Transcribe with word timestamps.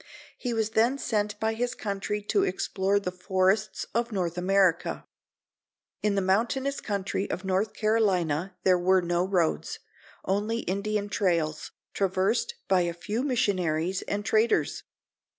He 0.35 0.51
was 0.51 0.71
then 0.71 0.97
sent 0.97 1.39
by 1.39 1.53
his 1.53 1.75
country 1.75 2.23
to 2.23 2.41
explore 2.41 2.99
the 2.99 3.11
forests 3.11 3.85
of 3.93 4.11
North 4.11 4.35
America. 4.35 5.05
In 6.01 6.15
the 6.15 6.23
mountainous 6.23 6.81
country 6.81 7.29
of 7.29 7.45
North 7.45 7.73
Carolina 7.73 8.55
there 8.63 8.79
were 8.79 9.03
no 9.03 9.23
roads, 9.23 9.77
only 10.25 10.61
Indian 10.61 11.07
trails, 11.07 11.69
traversed 11.93 12.55
by 12.67 12.81
a 12.81 12.95
few 12.95 13.21
missionaries 13.21 14.01
and 14.07 14.25
traders. 14.25 14.81